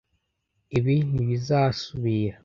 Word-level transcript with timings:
ibi 0.77 0.95
ntibizasubira 1.13 2.35